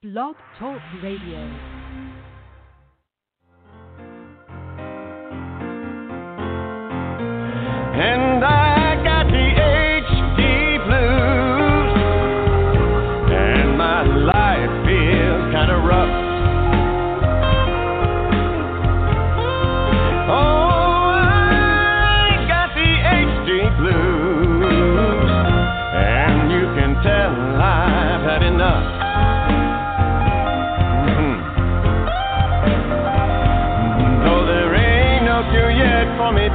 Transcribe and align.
Blog 0.00 0.36
Talk 0.56 0.80
Radio. 1.02 1.77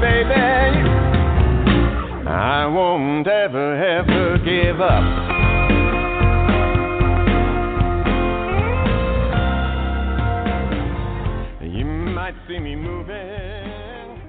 Baby. 0.04 0.34
I 2.28 2.66
won't 2.66 3.26
ever, 3.26 3.76
ever 3.82 4.38
give 4.40 4.82
up. 4.82 5.04
You 11.64 11.86
might 11.86 12.36
see 12.50 12.60
me 12.60 12.76
moving. 12.76 14.22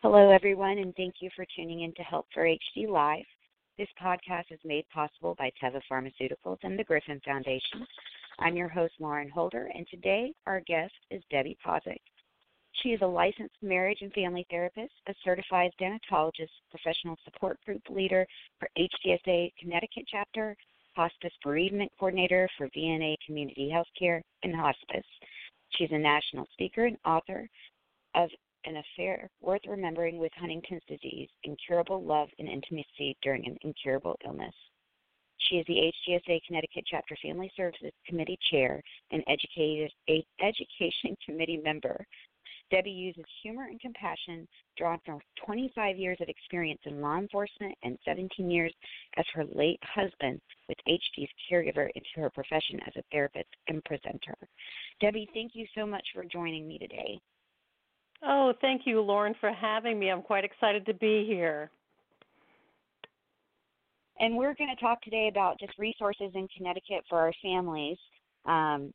Hello, 0.00 0.30
everyone, 0.30 0.78
and 0.78 0.94
thank 0.96 1.16
you 1.20 1.28
for 1.36 1.44
tuning 1.54 1.82
in 1.82 1.92
to 1.96 2.02
Help 2.02 2.26
for 2.32 2.44
HD 2.44 2.88
Live. 2.88 3.26
This 3.76 3.88
podcast 4.02 4.50
is 4.50 4.60
made 4.64 4.88
possible 4.88 5.34
by 5.38 5.50
Teva 5.62 5.82
Pharmaceuticals 5.92 6.56
and 6.62 6.78
the 6.78 6.84
Griffin 6.84 7.20
Foundation. 7.22 7.86
I'm 8.38 8.56
your 8.56 8.68
host, 8.68 8.94
Lauren 8.98 9.28
Holder, 9.28 9.70
and 9.74 9.86
today 9.90 10.32
our 10.46 10.60
guest 10.60 10.94
is 11.10 11.22
Debbie 11.30 11.58
Pausig. 11.62 12.00
She 12.86 12.92
is 12.92 13.02
a 13.02 13.06
licensed 13.06 13.56
marriage 13.62 13.98
and 14.00 14.12
family 14.12 14.46
therapist, 14.48 14.92
a 15.08 15.14
certified 15.24 15.72
thanatologist, 15.80 16.52
professional 16.70 17.16
support 17.24 17.58
group 17.64 17.82
leader 17.90 18.24
for 18.60 18.68
HDSA 18.78 19.52
Connecticut 19.58 20.04
chapter, 20.06 20.56
hospice 20.94 21.32
bereavement 21.42 21.90
coordinator 21.98 22.48
for 22.56 22.68
VNA 22.68 23.16
Community 23.26 23.74
Healthcare 23.74 24.20
and 24.44 24.54
Hospice. 24.54 25.04
She's 25.70 25.90
a 25.90 25.98
national 25.98 26.46
speaker 26.52 26.84
and 26.84 26.96
author 27.04 27.48
of 28.14 28.30
An 28.66 28.76
Affair 28.76 29.30
Worth 29.40 29.62
Remembering 29.66 30.18
with 30.18 30.30
Huntington's 30.36 30.84
Disease 30.86 31.28
Incurable 31.42 32.04
Love 32.04 32.28
and 32.38 32.46
Intimacy 32.48 33.16
During 33.20 33.44
an 33.46 33.58
Incurable 33.62 34.14
Illness. 34.24 34.54
She 35.38 35.56
is 35.56 35.66
the 35.66 35.92
HDSA 36.08 36.38
Connecticut 36.46 36.84
Chapter 36.88 37.16
Family 37.20 37.50
Services 37.56 37.90
Committee 38.06 38.38
Chair 38.48 38.80
and 39.10 39.24
Education 39.26 41.16
Committee 41.26 41.60
member. 41.64 42.06
Debbie 42.70 42.90
uses 42.90 43.24
humor 43.42 43.64
and 43.64 43.80
compassion 43.80 44.46
drawn 44.76 44.98
from 45.04 45.20
25 45.44 45.96
years 45.96 46.18
of 46.20 46.28
experience 46.28 46.80
in 46.84 47.00
law 47.00 47.18
enforcement 47.18 47.74
and 47.82 47.98
17 48.04 48.50
years 48.50 48.72
as 49.16 49.24
her 49.34 49.44
late 49.54 49.80
husband 49.82 50.40
with 50.68 50.78
HD's 50.88 51.30
caregiver 51.50 51.88
into 51.94 52.08
her 52.16 52.30
profession 52.30 52.80
as 52.86 52.94
a 52.96 53.02
therapist 53.12 53.48
and 53.68 53.84
presenter. 53.84 54.36
Debbie, 55.00 55.28
thank 55.32 55.52
you 55.54 55.66
so 55.74 55.86
much 55.86 56.04
for 56.14 56.24
joining 56.24 56.66
me 56.66 56.78
today. 56.78 57.20
Oh, 58.24 58.54
thank 58.60 58.82
you, 58.86 59.00
Lauren, 59.00 59.34
for 59.40 59.52
having 59.52 59.98
me. 59.98 60.10
I'm 60.10 60.22
quite 60.22 60.44
excited 60.44 60.86
to 60.86 60.94
be 60.94 61.24
here. 61.26 61.70
And 64.18 64.36
we're 64.36 64.54
going 64.54 64.74
to 64.74 64.80
talk 64.80 65.02
today 65.02 65.28
about 65.30 65.60
just 65.60 65.78
resources 65.78 66.30
in 66.34 66.48
Connecticut 66.56 67.04
for 67.08 67.18
our 67.18 67.32
families. 67.42 67.98
Um, 68.46 68.92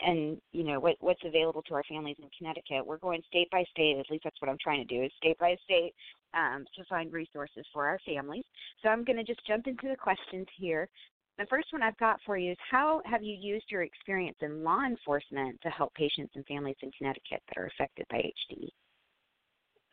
and 0.00 0.38
you 0.52 0.64
know 0.64 0.80
what 0.80 0.96
what's 1.00 1.22
available 1.24 1.62
to 1.62 1.74
our 1.74 1.84
families 1.88 2.16
in 2.18 2.28
Connecticut. 2.36 2.86
We're 2.86 2.98
going 2.98 3.22
state 3.26 3.50
by 3.50 3.64
state. 3.70 3.96
At 3.98 4.10
least 4.10 4.24
that's 4.24 4.40
what 4.40 4.50
I'm 4.50 4.58
trying 4.62 4.86
to 4.86 4.94
do 4.94 5.04
is 5.04 5.12
state 5.16 5.38
by 5.38 5.56
state 5.64 5.92
um, 6.34 6.64
to 6.76 6.84
find 6.88 7.12
resources 7.12 7.64
for 7.72 7.86
our 7.86 7.98
families. 8.06 8.44
So 8.82 8.88
I'm 8.88 9.04
going 9.04 9.16
to 9.16 9.24
just 9.24 9.46
jump 9.46 9.66
into 9.66 9.88
the 9.88 9.96
questions 9.96 10.46
here. 10.58 10.88
The 11.38 11.46
first 11.46 11.68
one 11.72 11.82
I've 11.82 11.98
got 11.98 12.20
for 12.24 12.36
you 12.36 12.52
is 12.52 12.58
how 12.70 13.02
have 13.06 13.22
you 13.22 13.36
used 13.38 13.66
your 13.68 13.82
experience 13.82 14.36
in 14.40 14.62
law 14.62 14.84
enforcement 14.84 15.60
to 15.62 15.68
help 15.68 15.92
patients 15.94 16.32
and 16.36 16.46
families 16.46 16.76
in 16.82 16.92
Connecticut 16.96 17.42
that 17.48 17.60
are 17.60 17.66
affected 17.66 18.06
by 18.08 18.18
HD? 18.18 18.68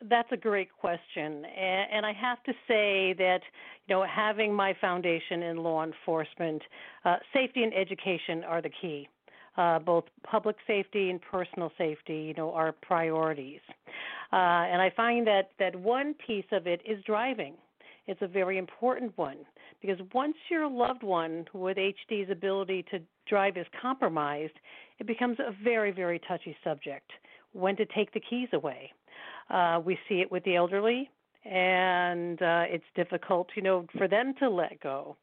That's 0.08 0.30
a 0.32 0.36
great 0.36 0.68
question. 0.72 1.44
And 1.44 2.04
I 2.04 2.12
have 2.12 2.42
to 2.44 2.52
say 2.66 3.14
that, 3.18 3.40
you 3.86 3.94
know, 3.94 4.04
having 4.04 4.52
my 4.52 4.74
foundation 4.80 5.42
in 5.42 5.58
law 5.58 5.84
enforcement, 5.84 6.62
uh, 7.04 7.16
safety 7.32 7.62
and 7.62 7.72
education 7.74 8.44
are 8.44 8.62
the 8.62 8.70
key. 8.80 9.08
Uh, 9.56 9.78
both 9.78 10.04
public 10.22 10.56
safety 10.66 11.10
and 11.10 11.20
personal 11.20 11.70
safety, 11.76 12.16
you 12.16 12.34
know, 12.34 12.52
are 12.52 12.72
priorities. 12.72 13.60
Uh, 14.32 14.36
and 14.36 14.80
I 14.80 14.90
find 14.96 15.26
that 15.26 15.50
that 15.58 15.76
one 15.76 16.14
piece 16.26 16.46
of 16.52 16.66
it 16.66 16.80
is 16.86 17.04
driving. 17.04 17.54
It's 18.06 18.22
a 18.22 18.26
very 18.26 18.56
important 18.56 19.12
one 19.16 19.38
because 19.80 19.98
once 20.14 20.36
your 20.50 20.68
loved 20.68 21.02
one 21.02 21.44
with 21.52 21.76
HD's 21.76 22.30
ability 22.30 22.84
to 22.90 23.00
drive 23.28 23.56
is 23.56 23.66
compromised, 23.80 24.54
it 24.98 25.06
becomes 25.06 25.38
a 25.38 25.52
very, 25.62 25.90
very 25.90 26.20
touchy 26.26 26.56
subject. 26.64 27.10
When 27.52 27.76
to 27.76 27.84
take 27.84 28.12
the 28.14 28.20
keys 28.20 28.48
away. 28.54 28.92
Uh, 29.50 29.80
we 29.84 29.98
see 30.08 30.20
it 30.20 30.32
with 30.32 30.42
the 30.44 30.56
elderly, 30.56 31.10
and 31.44 32.40
uh, 32.40 32.64
it's 32.68 32.84
difficult, 32.94 33.48
you 33.54 33.62
know, 33.62 33.86
for 33.98 34.08
them 34.08 34.32
to 34.38 34.48
let 34.48 34.80
go. 34.80 35.16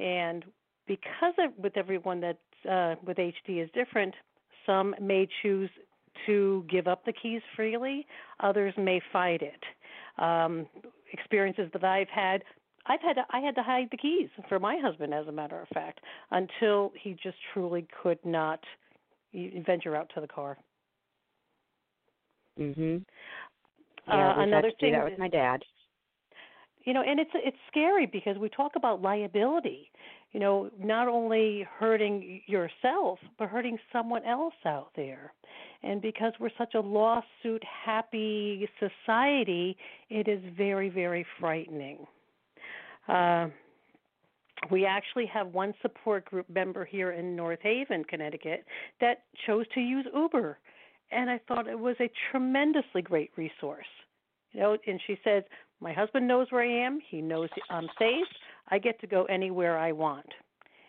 And 0.00 0.44
because 0.86 1.34
of, 1.38 1.52
with 1.56 1.76
everyone 1.76 2.20
that 2.22 2.38
uh, 2.68 2.96
with 3.06 3.16
HD 3.18 3.62
is 3.62 3.70
different. 3.74 4.14
Some 4.66 4.94
may 5.00 5.28
choose 5.42 5.70
to 6.26 6.64
give 6.68 6.86
up 6.86 7.04
the 7.04 7.12
keys 7.12 7.42
freely. 7.54 8.06
Others 8.40 8.74
may 8.76 9.00
fight 9.12 9.42
it. 9.42 9.62
Um, 10.22 10.66
experiences 11.12 11.68
that 11.72 11.84
I've 11.84 12.08
had, 12.08 12.42
I've 12.86 13.00
had 13.02 13.14
to, 13.14 13.24
I 13.30 13.40
had 13.40 13.54
to 13.56 13.62
hide 13.62 13.88
the 13.90 13.96
keys 13.98 14.28
for 14.48 14.58
my 14.58 14.76
husband, 14.78 15.12
as 15.14 15.26
a 15.28 15.32
matter 15.32 15.60
of 15.60 15.68
fact, 15.68 16.00
until 16.30 16.92
he 17.00 17.16
just 17.22 17.36
truly 17.52 17.86
could 18.02 18.18
not 18.24 18.60
venture 19.66 19.94
out 19.94 20.10
to 20.14 20.20
the 20.20 20.28
car. 20.28 20.56
Mhm. 22.58 23.04
Uh, 24.08 24.12
Yeah, 24.16 24.36
we 24.38 24.42
another 24.44 24.70
thing 24.80 24.92
that 24.92 25.04
with 25.04 25.18
my 25.18 25.28
dad. 25.28 25.62
you 26.84 26.92
know 26.94 27.02
and 27.02 27.18
it's 27.20 27.30
it's 27.34 27.56
scary 27.68 28.06
because 28.06 28.38
we 28.38 28.48
talk 28.48 28.76
about 28.76 29.02
liability 29.02 29.90
you 30.32 30.40
know 30.40 30.70
not 30.78 31.08
only 31.08 31.66
hurting 31.78 32.42
yourself 32.46 33.18
but 33.38 33.48
hurting 33.48 33.78
someone 33.92 34.24
else 34.24 34.54
out 34.64 34.90
there 34.96 35.32
and 35.82 36.02
because 36.02 36.32
we're 36.40 36.50
such 36.58 36.74
a 36.74 36.80
lawsuit 36.80 37.62
happy 37.84 38.68
society 38.78 39.76
it 40.10 40.28
is 40.28 40.40
very 40.56 40.88
very 40.88 41.24
frightening 41.38 42.06
uh 43.08 43.46
we 44.70 44.86
actually 44.86 45.26
have 45.26 45.48
one 45.48 45.74
support 45.82 46.24
group 46.24 46.48
member 46.48 46.84
here 46.84 47.12
in 47.12 47.36
North 47.36 47.60
Haven, 47.62 48.04
Connecticut, 48.04 48.64
that 49.00 49.24
chose 49.46 49.66
to 49.74 49.80
use 49.80 50.06
Uber. 50.14 50.58
And 51.12 51.30
I 51.30 51.40
thought 51.46 51.68
it 51.68 51.78
was 51.78 51.96
a 52.00 52.10
tremendously 52.30 53.02
great 53.02 53.30
resource. 53.36 53.86
You 54.52 54.60
know, 54.60 54.76
and 54.86 55.00
she 55.06 55.18
says, 55.22 55.44
My 55.80 55.92
husband 55.92 56.26
knows 56.26 56.48
where 56.50 56.62
I 56.62 56.86
am, 56.86 57.00
he 57.10 57.20
knows 57.20 57.48
I'm 57.70 57.88
safe, 57.98 58.26
I 58.68 58.78
get 58.78 59.00
to 59.00 59.06
go 59.06 59.24
anywhere 59.24 59.78
I 59.78 59.92
want. 59.92 60.26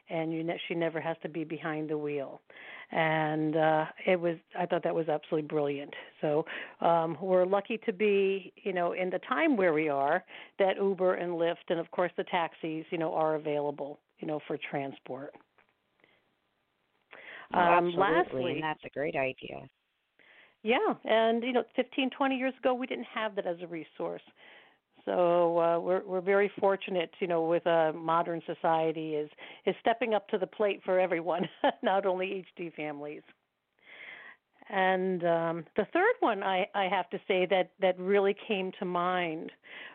And 0.10 0.32
you 0.34 0.44
ne- 0.44 0.60
she 0.68 0.74
never 0.76 1.02
has 1.02 1.18
to 1.24 1.30
be 1.30 1.44
behind 1.44 1.90
the 1.90 1.98
wheel. 1.98 2.42
And 2.92 3.56
uh 3.58 3.86
it 4.06 4.20
was 4.20 4.38
I 4.58 4.66
thought 4.66 4.84
that 4.84 4.96
was 4.96 5.10
absolutely 5.10 5.48
brilliant. 5.48 5.94
So 6.22 6.46
um 6.82 7.18
we're 7.22 7.46
lucky 7.46 7.78
to 7.80 7.94
be, 7.94 8.54
you 8.64 8.74
know, 8.74 8.94
in 8.94 9.10
the 9.10 9.20
time 9.20 9.58
where 9.58 9.74
we 9.74 9.90
are 9.90 10.24
that 10.60 10.78
Uber 10.78 11.16
and 11.16 11.34
Lyft 11.34 11.68
and 11.70 11.80
of 11.80 11.92
course 11.92 12.12
the 12.18 12.24
taxis, 12.26 12.86
you 12.92 12.98
know, 12.98 13.14
are 13.14 13.36
available, 13.36 14.00
you 14.20 14.28
know, 14.28 14.40
for 14.48 14.58
transport. 14.70 15.34
Oh, 17.54 17.60
Um, 17.60 17.64
absolutely, 17.70 18.00
lastly, 18.00 18.52
and 18.52 18.64
that's 18.64 18.84
a 18.86 18.90
great 18.90 19.16
idea. 19.16 19.70
yeah, 20.64 20.96
and 21.06 21.44
you 21.44 21.54
know, 21.54 21.64
15, 21.76 22.10
20 22.10 22.36
years 22.38 22.54
ago, 22.60 22.74
we 22.74 22.88
didn't 22.88 23.08
have 23.14 23.36
that 23.36 23.46
as 23.48 23.58
a 23.62 23.68
resource. 23.68 24.22
So 25.08 25.58
uh, 25.58 25.80
we're 25.80 26.04
we're 26.06 26.22
very 26.22 26.52
fortunate, 26.60 27.10
you 27.20 27.28
know, 27.28 27.42
with 27.44 27.66
a 27.66 27.94
modern 27.94 28.42
society 28.46 29.16
is 29.16 29.30
is 29.66 29.74
stepping 29.80 30.14
up 30.14 30.28
to 30.30 30.38
the 30.38 30.46
plate 30.46 30.82
for 30.84 31.00
everyone, 31.00 31.48
not 31.82 32.06
only 32.06 32.46
HD 32.60 32.74
families. 32.74 33.22
And 34.70 35.24
um, 35.24 35.66
the 35.78 35.88
third 35.94 36.14
one 36.20 36.44
I, 36.44 36.68
I 36.76 36.90
have 36.90 37.10
to 37.12 37.20
say 37.26 37.48
that, 37.50 37.72
that 37.80 37.98
really 37.98 38.36
came 38.50 38.74
to 38.80 38.86
mind 38.86 39.50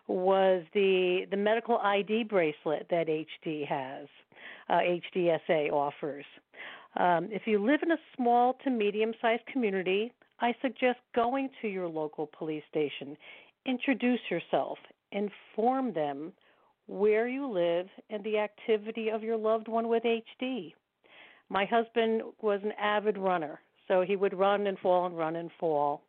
was 0.07 0.65
the 0.73 1.27
the 1.31 1.37
medical 1.37 1.77
ID 1.77 2.25
bracelet 2.25 2.87
that 2.89 3.09
HD 3.09 3.69
has, 3.69 4.09
uh, 4.71 4.79
HDSA 5.15 5.71
offers. 5.71 6.25
Um, 6.97 7.29
if 7.31 7.43
you 7.45 7.63
live 7.63 7.81
in 7.83 7.93
a 7.93 7.99
small 8.17 8.55
to 8.65 8.71
medium 8.71 9.13
sized 9.21 9.45
community, 9.53 10.11
I 10.41 10.55
suggest 10.63 11.01
going 11.15 11.51
to 11.61 11.69
your 11.69 11.87
local 11.87 12.31
police 12.39 12.65
station, 12.71 13.15
introduce 13.67 14.21
yourself, 14.31 14.79
inform 15.13 15.93
them 15.93 16.33
where 16.87 17.29
you 17.29 17.51
live, 17.51 17.87
and 18.11 18.23
the 18.25 18.39
activity 18.39 19.09
of 19.09 19.23
your 19.23 19.37
loved 19.37 19.69
one 19.69 19.89
with 19.89 20.03
HD. 20.03 20.75
My 21.49 21.65
husband 21.65 22.23
was 22.41 22.61
an 22.65 22.73
avid 22.73 23.17
runner, 23.17 23.61
so 23.89 24.03
he 24.03 24.17
would 24.17 24.35
run 24.35 24.67
and 24.67 24.79
fall 24.79 25.07
and 25.07 25.17
run 25.17 25.37
and 25.37 25.51
fall. 25.61 26.03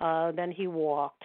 Uh, 0.00 0.32
then 0.32 0.50
he 0.50 0.66
walked. 0.66 1.22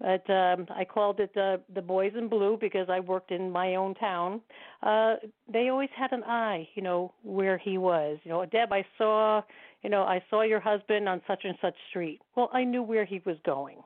But 0.00 0.28
um, 0.30 0.66
I 0.70 0.84
called 0.84 1.18
it 1.18 1.34
the 1.34 1.60
the 1.74 1.82
boys 1.82 2.12
in 2.16 2.28
blue 2.28 2.56
because 2.60 2.88
I 2.88 3.00
worked 3.00 3.32
in 3.32 3.50
my 3.50 3.74
own 3.74 3.94
town. 3.94 4.40
Uh, 4.82 5.16
they 5.52 5.68
always 5.70 5.90
had 5.96 6.12
an 6.12 6.22
eye, 6.24 6.68
you 6.74 6.82
know, 6.82 7.12
where 7.24 7.58
he 7.58 7.78
was. 7.78 8.18
You 8.22 8.30
know, 8.30 8.44
Deb, 8.46 8.72
I 8.72 8.84
saw, 8.96 9.42
you 9.82 9.90
know, 9.90 10.02
I 10.02 10.22
saw 10.30 10.42
your 10.42 10.60
husband 10.60 11.08
on 11.08 11.20
such 11.26 11.40
and 11.44 11.56
such 11.60 11.74
street. 11.90 12.20
Well, 12.36 12.48
I 12.52 12.62
knew 12.62 12.82
where 12.82 13.04
he 13.04 13.20
was 13.24 13.36
going. 13.44 13.78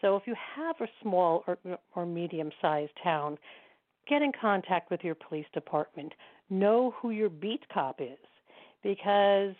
So 0.00 0.16
if 0.16 0.24
you 0.26 0.34
have 0.56 0.76
a 0.80 0.88
small 1.02 1.44
or, 1.46 1.58
or 1.94 2.06
medium 2.06 2.50
sized 2.60 2.92
town, 3.02 3.38
get 4.08 4.22
in 4.22 4.32
contact 4.38 4.90
with 4.90 5.02
your 5.02 5.14
police 5.14 5.46
department. 5.52 6.12
Know 6.50 6.94
who 7.00 7.10
your 7.10 7.28
beat 7.28 7.62
cop 7.72 8.00
is 8.00 8.18
because 8.82 9.54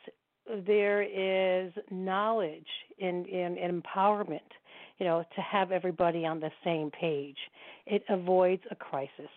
there 0.66 1.02
is 1.02 1.72
knowledge 1.90 2.66
in, 2.98 3.24
in, 3.26 3.56
in 3.56 3.82
empowerment, 3.82 4.38
you 4.98 5.06
know, 5.06 5.24
to 5.34 5.40
have 5.40 5.72
everybody 5.72 6.24
on 6.24 6.40
the 6.40 6.50
same 6.64 6.90
page. 6.90 7.36
It 7.86 8.04
avoids 8.08 8.62
a 8.70 8.76
crisis. 8.76 9.30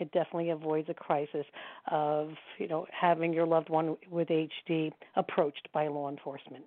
It 0.00 0.10
definitely 0.10 0.50
avoids 0.50 0.88
a 0.88 0.94
crisis 0.94 1.46
of, 1.90 2.30
you 2.58 2.66
know, 2.66 2.86
having 2.90 3.32
your 3.32 3.46
loved 3.46 3.68
one 3.68 3.96
with 4.10 4.28
HD 4.28 4.90
approached 5.14 5.68
by 5.72 5.86
law 5.86 6.10
enforcement. 6.10 6.64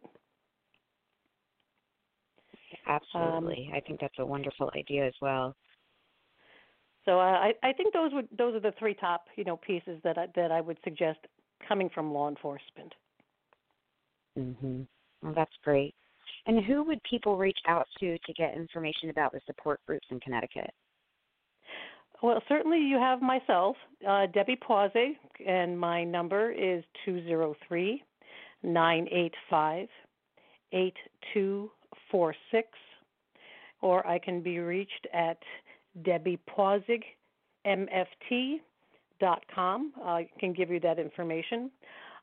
Absolutely. 2.87 3.69
Um, 3.71 3.75
I 3.75 3.79
think 3.81 3.99
that's 3.99 4.17
a 4.19 4.25
wonderful 4.25 4.71
idea 4.75 5.05
as 5.05 5.13
well. 5.21 5.55
So 7.05 7.19
uh, 7.19 7.23
I, 7.23 7.53
I 7.63 7.73
think 7.73 7.93
those 7.93 8.11
would 8.13 8.27
those 8.37 8.55
are 8.55 8.59
the 8.59 8.73
three 8.77 8.93
top 8.93 9.25
you 9.35 9.43
know 9.43 9.57
pieces 9.57 9.99
that 10.03 10.17
I, 10.17 10.27
that 10.35 10.51
I 10.51 10.61
would 10.61 10.77
suggest 10.83 11.19
coming 11.67 11.89
from 11.93 12.13
law 12.13 12.27
enforcement. 12.29 12.93
Mhm. 14.37 14.87
Well, 15.21 15.33
that's 15.33 15.55
great. 15.63 15.95
And 16.45 16.63
who 16.63 16.83
would 16.83 17.01
people 17.03 17.37
reach 17.37 17.59
out 17.67 17.87
to 17.99 18.17
to 18.17 18.33
get 18.33 18.55
information 18.55 19.09
about 19.09 19.31
the 19.31 19.41
support 19.45 19.79
groups 19.87 20.07
in 20.11 20.19
Connecticut? 20.19 20.69
Well, 22.21 22.41
certainly 22.49 22.79
you 22.79 22.97
have 22.97 23.21
myself, 23.21 23.77
uh, 24.07 24.25
Debbie 24.33 24.57
Pausig, 24.57 25.17
and 25.45 25.79
my 25.79 26.03
number 26.03 26.51
is 26.51 26.83
two 27.05 27.23
zero 27.23 27.55
three 27.67 28.03
nine 28.63 29.07
eight 29.11 29.33
five 29.49 29.87
eight 30.73 30.97
two 31.33 31.71
four 32.11 32.35
six, 32.51 32.69
or 33.81 34.05
I 34.07 34.19
can 34.19 34.41
be 34.41 34.59
reached 34.59 35.07
at 35.13 35.37
Debbie 36.03 36.39
Pausig, 36.49 37.03
MFT.com. 37.65 38.61
I 40.03 40.29
can 40.39 40.53
give 40.53 40.69
you 40.69 40.79
that 40.81 40.99
information. 40.99 41.71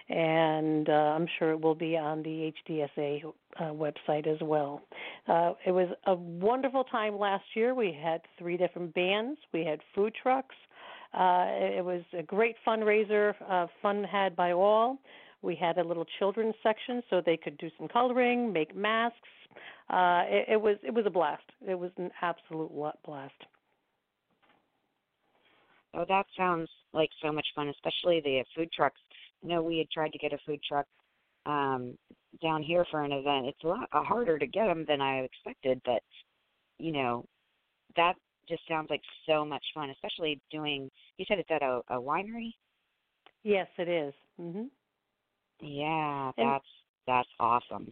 and 0.09 0.89
uh, 0.89 0.91
I'm 0.91 1.27
sure 1.37 1.51
it 1.51 1.61
will 1.61 1.75
be 1.75 1.95
on 1.95 2.23
the 2.23 2.51
HDSA 2.67 3.23
uh, 3.25 3.63
website 3.65 4.25
as 4.25 4.39
well. 4.41 4.81
Uh, 5.27 5.53
it 5.65 5.71
was 5.71 5.87
a 6.07 6.15
wonderful 6.15 6.83
time 6.83 7.17
last 7.17 7.43
year. 7.53 7.75
We 7.75 7.97
had 8.01 8.21
three 8.37 8.57
different 8.57 8.93
bands, 8.93 9.39
we 9.53 9.63
had 9.63 9.79
food 9.93 10.13
trucks. 10.21 10.55
Uh, 11.13 11.45
it 11.49 11.83
was 11.83 12.01
a 12.17 12.21
great 12.21 12.55
fundraiser, 12.67 13.33
uh, 13.47 13.67
fun 13.81 14.03
had 14.03 14.35
by 14.35 14.51
all. 14.51 14.97
We 15.41 15.55
had 15.55 15.77
a 15.77 15.83
little 15.83 16.05
children's 16.19 16.55
section 16.61 17.01
so 17.09 17.21
they 17.23 17.37
could 17.37 17.57
do 17.57 17.69
some 17.77 17.87
coloring, 17.87 18.51
make 18.51 18.75
masks. 18.75 19.17
Uh, 19.89 20.21
it, 20.27 20.53
it 20.53 20.61
was 20.61 20.77
it 20.83 20.93
was 20.93 21.05
a 21.07 21.09
blast. 21.09 21.43
It 21.67 21.79
was 21.79 21.89
an 21.97 22.11
absolute 22.21 22.71
blast. 23.03 23.33
Oh, 25.93 26.05
that 26.07 26.25
sounds 26.37 26.69
like 26.93 27.09
so 27.21 27.31
much 27.31 27.45
fun, 27.55 27.69
especially 27.69 28.21
the 28.21 28.43
food 28.55 28.71
trucks 28.71 29.01
I 29.43 29.47
know 29.47 29.61
we 29.61 29.77
had 29.77 29.89
tried 29.89 30.11
to 30.11 30.17
get 30.17 30.33
a 30.33 30.37
food 30.45 30.59
truck 30.67 30.85
um, 31.45 31.97
down 32.41 32.61
here 32.61 32.85
for 32.91 33.03
an 33.03 33.11
event. 33.11 33.47
It's 33.47 33.63
a 33.63 33.67
lot 33.67 33.87
harder 33.91 34.37
to 34.37 34.47
get 34.47 34.65
them 34.67 34.85
than 34.87 35.01
I 35.01 35.19
expected, 35.19 35.81
but 35.85 36.01
you 36.77 36.91
know, 36.91 37.25
that 37.95 38.13
just 38.47 38.61
sounds 38.67 38.89
like 38.89 39.01
so 39.27 39.45
much 39.45 39.63
fun, 39.73 39.89
especially 39.89 40.39
doing. 40.51 40.89
You 41.17 41.25
said 41.27 41.39
it's 41.39 41.51
at 41.51 41.61
a, 41.61 41.81
a 41.89 41.95
winery. 41.95 42.53
Yes, 43.43 43.67
it 43.77 43.87
is. 43.87 44.13
Mhm. 44.39 44.69
Yeah, 45.61 46.31
that's 46.37 46.65
that's 47.07 47.29
awesome. 47.39 47.91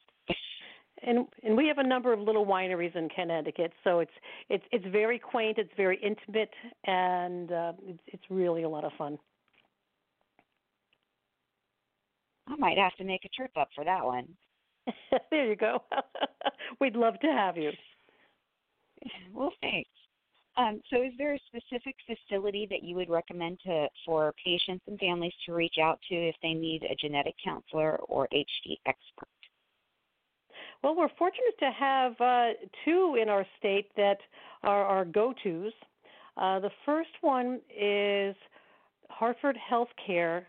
And 1.04 1.28
and 1.44 1.56
we 1.56 1.68
have 1.68 1.78
a 1.78 1.88
number 1.88 2.14
of 2.14 2.20
little 2.20 2.46
wineries 2.46 2.96
in 2.96 3.10
Connecticut, 3.10 3.72
so 3.84 4.00
it's 4.00 4.12
it's 4.50 4.64
it's 4.72 4.86
very 4.88 5.20
quaint, 5.20 5.58
it's 5.58 5.72
very 5.78 5.98
intimate, 6.02 6.54
and 6.86 7.52
uh, 7.52 7.74
it's 7.86 8.00
it's 8.08 8.24
really 8.30 8.64
a 8.64 8.70
lot 8.70 8.84
of 8.84 8.92
fun. 8.98 9.18
I 12.48 12.56
might 12.56 12.78
have 12.78 12.96
to 12.96 13.04
make 13.04 13.26
a 13.26 13.30
trip 13.30 13.52
up 13.58 13.70
for 13.76 13.84
that 13.84 14.04
one. 14.04 14.28
there 15.32 15.46
you 15.46 15.56
go. 15.56 15.84
We'd 16.80 16.96
love 16.96 17.20
to 17.20 17.28
have 17.28 17.58
you. 17.58 17.72
Well, 19.34 19.52
thanks. 19.62 19.90
Um, 20.56 20.82
so, 20.90 21.04
is 21.04 21.12
there 21.20 21.36
a 21.36 21.40
specific 21.48 21.96
facility 22.08 22.68
that 22.72 22.84
you 22.84 22.96
would 22.96 23.10
recommend 23.10 23.60
to 23.66 23.88
for 24.06 24.34
patients 24.44 24.84
and 24.88 24.98
families 24.98 25.34
to 25.46 25.54
reach 25.54 25.76
out 25.80 26.00
to 26.10 26.16
if 26.16 26.36
they 26.42 26.54
need 26.54 26.84
a 26.84 26.96
genetic 26.96 27.36
counselor 27.44 27.98
or 28.08 28.28
HD 28.34 28.78
expert? 28.88 29.37
Well, 30.84 30.96
we're 30.96 31.10
fortunate 31.18 31.58
to 31.60 31.72
have 31.72 32.22
uh, 32.22 32.50
two 32.86 33.18
in 33.22 33.30
our 33.30 33.46
state 33.58 33.90
that 33.98 34.20
are 34.64 34.86
our 34.86 35.06
go-tos. 35.06 35.74
Uh, 36.38 36.60
the 36.60 36.70
first 36.86 37.10
one 37.22 37.60
is 37.76 38.36
Hartford 39.10 39.58
Healthcare 39.72 40.44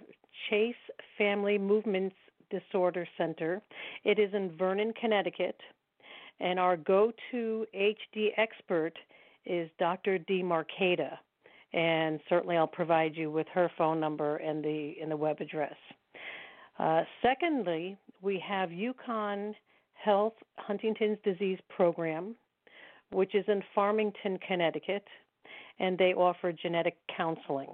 Chase 0.50 0.74
Family 1.16 1.56
Movements 1.56 2.14
Disorder 2.50 3.06
Center. 3.16 3.62
It 4.04 4.18
is 4.18 4.32
in 4.34 4.54
Vernon, 4.56 4.92
Connecticut, 5.00 5.58
and 6.40 6.58
our 6.58 6.76
go 6.76 7.10
to 7.30 7.66
HD 7.74 8.28
expert 8.36 8.92
is 9.46 9.70
Dr. 9.78 10.18
de 10.18 10.42
Marcaida, 10.42 11.16
and 11.72 12.20
certainly 12.28 12.58
I'll 12.58 12.66
provide 12.66 13.16
you 13.16 13.30
with 13.30 13.46
her 13.54 13.70
phone 13.78 13.98
number 13.98 14.36
and 14.36 14.62
the 14.62 14.94
and 15.00 15.10
the 15.10 15.16
web 15.16 15.40
address. 15.40 15.74
Uh, 16.78 17.02
secondly, 17.22 17.96
we 18.20 18.42
have 18.46 18.68
UConn 18.68 19.54
Health 20.02 20.34
Huntington's 20.58 21.18
Disease 21.24 21.58
Program, 21.68 22.34
which 23.10 23.34
is 23.34 23.44
in 23.48 23.62
Farmington, 23.74 24.38
Connecticut, 24.46 25.04
and 25.78 25.98
they 25.98 26.14
offer 26.14 26.52
genetic 26.52 26.96
counseling. 27.16 27.70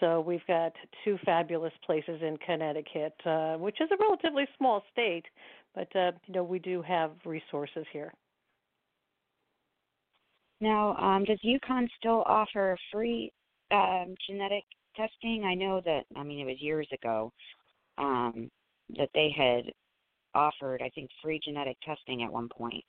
So 0.00 0.20
we've 0.20 0.46
got 0.46 0.72
two 1.04 1.18
fabulous 1.24 1.72
places 1.84 2.20
in 2.22 2.36
Connecticut, 2.44 3.14
uh, 3.24 3.54
which 3.56 3.80
is 3.80 3.88
a 3.90 3.96
relatively 4.02 4.44
small 4.58 4.82
state, 4.92 5.24
but 5.74 5.94
uh, 5.96 6.12
you 6.26 6.34
know 6.34 6.44
we 6.44 6.58
do 6.58 6.82
have 6.82 7.12
resources 7.24 7.86
here. 7.92 8.12
Now, 10.60 10.96
um, 10.96 11.24
does 11.24 11.38
UConn 11.44 11.88
still 11.98 12.22
offer 12.26 12.76
free 12.92 13.32
um, 13.70 14.14
genetic 14.28 14.64
testing? 14.96 15.44
I 15.44 15.54
know 15.54 15.80
that 15.84 16.04
I 16.14 16.22
mean 16.22 16.40
it 16.40 16.50
was 16.50 16.60
years 16.60 16.88
ago 16.92 17.32
um, 17.98 18.50
that 18.96 19.10
they 19.14 19.34
had 19.36 19.72
offered, 20.36 20.82
I 20.82 20.90
think, 20.90 21.10
free 21.22 21.40
genetic 21.42 21.78
testing 21.84 22.22
at 22.22 22.32
one 22.32 22.48
point. 22.48 22.84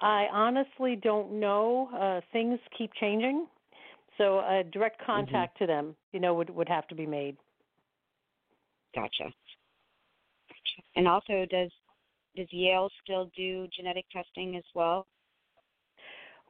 I 0.00 0.26
honestly 0.32 0.96
don't 0.96 1.40
know. 1.40 1.88
Uh, 1.94 2.20
things 2.32 2.58
keep 2.76 2.92
changing, 3.00 3.46
so 4.18 4.40
a 4.40 4.62
direct 4.72 5.00
Mm-hmm. 5.00 5.06
contact 5.06 5.58
to 5.58 5.66
them, 5.66 5.96
you 6.12 6.20
know, 6.20 6.34
would 6.34 6.50
would 6.50 6.68
have 6.68 6.86
to 6.88 6.94
be 6.94 7.06
made. 7.06 7.36
Gotcha. 8.94 9.24
Gotcha. 9.24 10.82
And 10.96 11.08
also, 11.08 11.46
does 11.50 11.70
does 12.36 12.48
Yale 12.50 12.90
still 13.02 13.30
do 13.36 13.66
genetic 13.76 14.04
testing 14.12 14.56
as 14.56 14.64
well? 14.74 15.06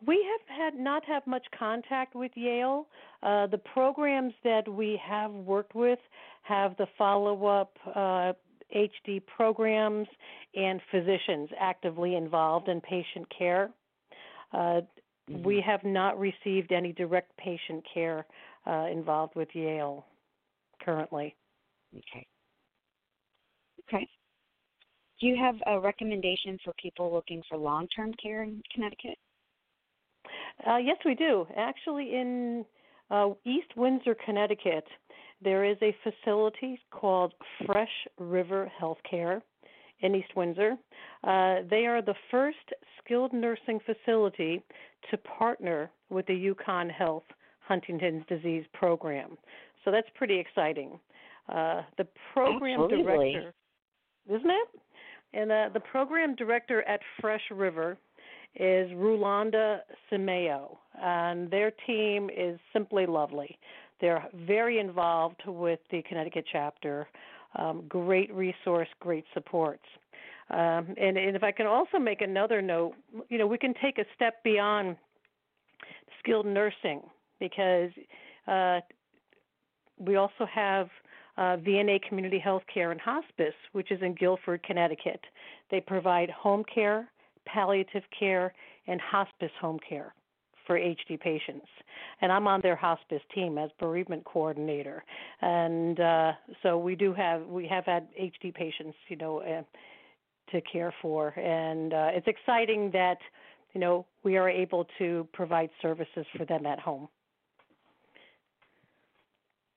We 0.07 0.27
have 0.33 0.59
had 0.59 0.75
not 0.79 1.05
have 1.05 1.27
much 1.27 1.47
contact 1.59 2.15
with 2.15 2.33
Yale. 2.35 2.87
Uh, 3.23 3.47
the 3.47 3.59
programs 3.59 4.35
that 4.43 4.67
we 4.69 5.01
have 5.03 5.31
worked 5.33 5.75
with 5.75 5.99
have 6.43 6.77
the 6.77 6.87
follow 6.99 7.47
up 7.47 7.77
uh, 7.95 8.33
HD 8.75 9.21
programs 9.27 10.07
and 10.55 10.81
physicians 10.91 11.49
actively 11.59 12.17
involved 12.17 12.69
in 12.69 12.81
patient 12.81 13.27
care. 13.37 13.71
Uh, 14.53 14.83
Mhm. 15.31 15.43
We 15.43 15.61
have 15.63 15.83
not 15.85 16.19
received 16.19 16.73
any 16.73 16.93
direct 16.93 17.35
patient 17.37 17.85
care 17.93 18.27
uh, 18.67 18.89
involved 18.91 19.35
with 19.35 19.49
Yale 19.55 20.05
currently. 20.81 21.35
Okay. 21.97 22.27
Okay. 23.89 24.09
Do 25.21 25.27
you 25.27 25.37
have 25.37 25.57
a 25.67 25.81
recommendation 25.81 26.59
for 26.65 26.73
people 26.75 27.13
looking 27.13 27.43
for 27.49 27.57
long 27.57 27.89
term 27.89 28.13
care 28.15 28.43
in 28.43 28.63
Connecticut? 28.75 29.19
Uh, 30.67 30.77
yes, 30.77 30.97
we 31.05 31.15
do. 31.15 31.47
Actually, 31.57 32.15
in 32.15 32.65
uh, 33.11 33.31
East 33.45 33.77
Windsor, 33.77 34.15
Connecticut, 34.25 34.87
there 35.45 35.65
is 35.65 35.77
a 35.83 35.95
facility 36.03 36.81
called 36.91 37.35
Fresh 37.67 38.09
River 38.19 38.71
Healthcare 38.81 39.43
in 40.01 40.15
East 40.15 40.35
Windsor. 40.35 40.73
Uh, 41.23 41.57
they 41.71 41.87
are 41.87 42.03
the 42.03 42.15
first 42.31 42.73
skilled 42.99 43.33
nursing 43.33 43.79
facility 43.85 44.63
to 45.11 45.17
partner 45.19 45.91
with 46.11 46.27
the 46.27 46.55
UConn 46.55 46.91
Health 46.91 47.25
Huntington's 47.61 48.25
disease 48.29 48.65
program. 48.73 49.37
So 49.85 49.91
that's 49.91 50.09
pretty 50.15 50.39
exciting. 50.39 50.99
Uh, 51.49 51.83
the 51.99 52.07
program 52.33 52.83
Absolutely. 52.83 53.33
director, 53.33 53.55
isn't 54.29 54.51
it? 54.51 54.69
And 55.35 55.53
uh, 55.53 55.69
the 55.75 55.81
program 55.81 56.35
director 56.37 56.83
at 56.89 57.01
Fresh 57.21 57.43
River 57.51 57.99
is 58.57 58.89
Rulanda 58.93 59.81
Simeo, 60.11 60.77
and 61.03 61.51
their 61.51 61.73
team 61.87 62.31
is 62.35 62.59
simply 62.73 63.05
lovely. 63.05 63.59
They're 64.01 64.29
very 64.47 64.79
involved 64.79 65.43
with 65.47 65.81
the 65.91 66.03
Connecticut 66.03 66.45
chapter. 66.51 67.09
Um, 67.57 67.85
great 67.89 68.33
resource, 68.35 68.89
great 69.01 69.25
supports. 69.33 69.85
Um, 70.51 70.95
and, 71.01 71.17
and 71.17 71.37
if 71.37 71.43
I 71.43 71.53
can 71.53 71.67
also 71.67 71.99
make 71.99 72.21
another 72.21 72.61
note, 72.61 72.95
you 73.29 73.39
know, 73.39 73.47
we 73.47 73.59
can 73.59 73.75
take 73.81 73.99
a 73.99 74.05
step 74.15 74.43
beyond 74.45 74.97
skilled 76.19 76.47
nursing 76.47 77.01
because 77.39 77.91
uh, 78.47 78.81
we 79.99 80.17
also 80.17 80.47
have 80.53 80.89
uh, 81.37 81.57
VNA 81.57 82.03
Community 82.09 82.39
Health 82.39 82.63
Care 82.73 82.93
and 82.93 83.01
Hospice, 83.01 83.55
which 83.73 83.91
is 83.91 84.01
in 84.03 84.15
Guilford, 84.15 84.63
Connecticut. 84.63 85.21
They 85.71 85.81
provide 85.81 86.31
home 86.31 86.65
care, 86.73 87.09
palliative 87.47 88.05
care, 88.17 88.53
and 88.87 89.01
hospice 89.01 89.51
home 89.61 89.79
care 89.89 90.15
for 90.67 90.79
HD 90.79 91.19
patients. 91.19 91.67
And 92.21 92.33
I'm 92.33 92.47
on 92.47 92.61
their 92.63 92.77
hospice 92.77 93.23
team 93.35 93.59
as 93.59 93.71
bereavement 93.79 94.25
coordinator. 94.25 95.05
And 95.41 95.99
uh, 96.01 96.33
so 96.63 96.79
we 96.79 96.95
do 96.95 97.13
have 97.15 97.47
we 97.47 97.67
have 97.69 97.85
had 97.85 98.09
HD 98.21 98.55
patients, 98.55 98.97
you 99.09 99.17
know, 99.17 99.41
uh, 99.41 99.63
to 100.53 100.61
care 100.63 100.95
for, 101.01 101.29
and 101.39 101.93
uh, 101.93 102.09
it's 102.13 102.27
exciting 102.27 102.91
that 102.93 103.17
you 103.73 103.81
know 103.81 104.07
we 104.23 104.37
are 104.37 104.49
able 104.49 104.87
to 104.99 105.27
provide 105.33 105.71
services 105.81 106.27
for 106.37 106.45
them 106.45 106.67
at 106.67 106.79
home. 106.79 107.09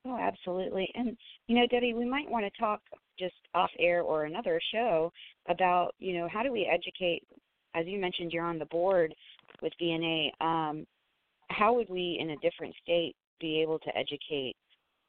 Oh, 0.04 0.18
absolutely. 0.18 0.90
And 0.94 1.16
you 1.46 1.56
know, 1.56 1.66
Debbie, 1.70 1.94
we 1.94 2.04
might 2.04 2.30
want 2.30 2.44
to 2.44 2.60
talk 2.60 2.80
just 3.18 3.34
off 3.54 3.70
air 3.78 4.02
or 4.02 4.24
another 4.24 4.60
show 4.72 5.12
about, 5.48 5.94
you 5.98 6.16
know, 6.16 6.28
how 6.32 6.42
do 6.42 6.52
we 6.52 6.70
educate 6.72 7.24
as 7.74 7.86
you 7.86 7.98
mentioned 7.98 8.32
you're 8.32 8.44
on 8.44 8.58
the 8.58 8.66
board 8.66 9.14
with 9.62 9.72
VNA, 9.80 10.30
um, 10.40 10.86
how 11.50 11.74
would 11.74 11.88
we 11.88 12.18
in 12.20 12.30
a 12.30 12.36
different 12.36 12.74
state 12.82 13.14
be 13.40 13.60
able 13.60 13.78
to 13.80 13.96
educate 13.96 14.56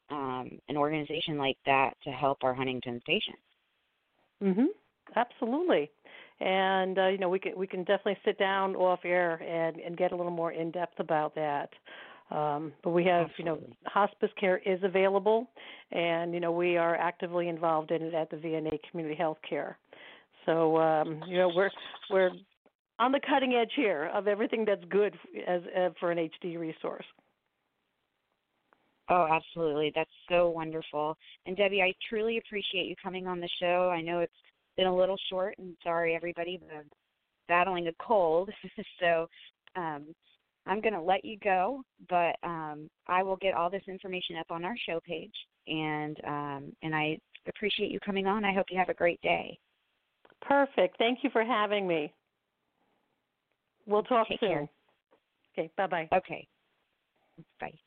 um, 0.09 0.59
an 0.69 0.77
organization 0.77 1.37
like 1.37 1.57
that 1.65 1.91
to 2.03 2.09
help 2.11 2.39
our 2.43 2.53
Huntington's 2.53 3.01
patients? 3.05 3.41
Mm-hmm. 4.43 4.65
Absolutely. 5.15 5.89
And 6.39 6.97
uh, 6.97 7.07
you 7.07 7.17
know, 7.17 7.29
we 7.29 7.39
can 7.39 7.57
we 7.57 7.67
can 7.67 7.79
definitely 7.79 8.17
sit 8.23 8.37
down 8.39 8.75
off 8.75 8.99
air 9.03 9.41
and 9.43 9.77
and 9.81 9.97
get 9.97 10.13
a 10.13 10.15
little 10.15 10.31
more 10.31 10.53
in 10.53 10.71
depth 10.71 10.99
about 10.99 11.35
that. 11.35 11.69
Um, 12.31 12.73
but 12.83 12.91
we 12.91 13.03
have, 13.05 13.27
you 13.37 13.43
know, 13.43 13.59
hospice 13.87 14.29
care 14.39 14.61
is 14.63 14.79
available, 14.83 15.49
and 15.91 16.33
you 16.33 16.39
know 16.39 16.51
we 16.51 16.77
are 16.77 16.95
actively 16.95 17.49
involved 17.49 17.91
in 17.91 18.03
it 18.03 18.13
at 18.13 18.29
the 18.29 18.37
VNA 18.37 18.79
Community 18.89 19.15
Health 19.15 19.39
Care. 19.47 19.77
So 20.45 20.77
um, 20.77 21.21
you 21.27 21.37
know 21.37 21.49
we're 21.53 21.71
we're 22.09 22.31
on 22.99 23.11
the 23.11 23.19
cutting 23.27 23.53
edge 23.53 23.71
here 23.75 24.11
of 24.13 24.27
everything 24.27 24.65
that's 24.65 24.83
good 24.89 25.17
as 25.47 25.61
uh, 25.75 25.89
for 25.99 26.11
an 26.11 26.17
HD 26.17 26.59
resource. 26.59 27.05
Oh, 29.09 29.27
absolutely. 29.31 29.91
That's 29.95 30.09
so 30.29 30.49
wonderful. 30.49 31.17
And 31.45 31.57
Debbie, 31.57 31.81
I 31.81 31.93
truly 32.07 32.37
appreciate 32.37 32.85
you 32.85 32.95
coming 33.01 33.25
on 33.25 33.39
the 33.39 33.49
show. 33.59 33.89
I 33.89 34.01
know 34.01 34.19
it's 34.19 34.31
been 34.77 34.85
a 34.85 34.95
little 34.95 35.17
short, 35.29 35.55
and 35.57 35.75
sorry 35.83 36.15
everybody, 36.15 36.59
but 36.61 36.75
I'm 36.75 36.89
battling 37.47 37.87
a 37.87 37.93
cold. 37.99 38.51
so 38.99 39.27
um, 39.75 40.13
I'm 40.67 40.81
going 40.81 40.93
to 40.93 41.01
let 41.01 41.25
you 41.25 41.37
go, 41.43 41.81
but 42.07 42.35
um, 42.43 42.87
I 43.07 43.23
will 43.23 43.37
get 43.37 43.55
all 43.55 43.71
this 43.71 43.81
information 43.87 44.35
up 44.37 44.51
on 44.51 44.63
our 44.63 44.75
show 44.85 44.99
page. 45.05 45.33
And 45.67 46.17
um, 46.27 46.71
and 46.83 46.95
I 46.95 47.17
appreciate 47.47 47.91
you 47.91 47.99
coming 47.99 48.27
on. 48.27 48.45
I 48.45 48.53
hope 48.53 48.67
you 48.69 48.77
have 48.77 48.89
a 48.89 48.93
great 48.93 49.21
day. 49.21 49.57
Perfect. 50.41 50.97
Thank 50.97 51.19
you 51.23 51.29
for 51.31 51.43
having 51.43 51.87
me. 51.87 52.13
We'll 53.89 54.03
talk 54.03 54.27
Take 54.29 54.39
soon. 54.41 54.51
care. 54.51 54.69
Okay. 55.58 55.72
Bye 55.77 55.88
bye. 55.88 56.12
Okay. 56.13 56.48
Bye. 57.60 57.79